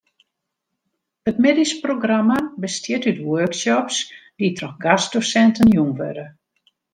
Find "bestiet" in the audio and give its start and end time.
2.63-3.03